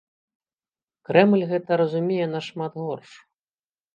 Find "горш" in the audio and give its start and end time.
2.85-3.11